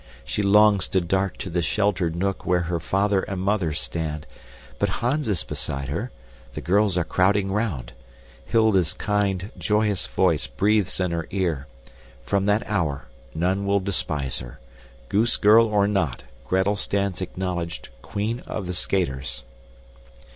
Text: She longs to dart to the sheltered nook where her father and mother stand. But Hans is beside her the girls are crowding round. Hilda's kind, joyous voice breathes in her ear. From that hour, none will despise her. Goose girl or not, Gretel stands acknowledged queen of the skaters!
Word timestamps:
She 0.25 0.41
longs 0.41 0.87
to 0.87 0.99
dart 0.99 1.37
to 1.37 1.49
the 1.51 1.61
sheltered 1.61 2.15
nook 2.15 2.43
where 2.43 2.61
her 2.61 2.79
father 2.79 3.21
and 3.21 3.39
mother 3.39 3.71
stand. 3.71 4.25
But 4.79 4.89
Hans 4.97 5.27
is 5.27 5.43
beside 5.43 5.89
her 5.89 6.09
the 6.55 6.59
girls 6.59 6.97
are 6.97 7.03
crowding 7.03 7.51
round. 7.51 7.93
Hilda's 8.47 8.95
kind, 8.95 9.51
joyous 9.59 10.07
voice 10.07 10.47
breathes 10.47 10.99
in 10.99 11.11
her 11.11 11.27
ear. 11.29 11.67
From 12.23 12.45
that 12.45 12.67
hour, 12.67 13.09
none 13.35 13.67
will 13.67 13.79
despise 13.79 14.39
her. 14.39 14.59
Goose 15.07 15.37
girl 15.37 15.67
or 15.67 15.87
not, 15.87 16.23
Gretel 16.47 16.77
stands 16.77 17.21
acknowledged 17.21 17.89
queen 18.01 18.39
of 18.47 18.65
the 18.65 18.73
skaters! 18.73 19.43